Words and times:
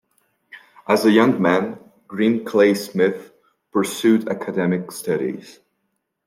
As 0.87 1.05
a 1.05 1.11
young 1.11 1.39
man, 1.39 1.77
Green 2.07 2.43
Clay 2.43 2.73
Smith 2.73 3.31
pursued 3.71 4.29
academic 4.29 4.91
studies. 4.91 5.59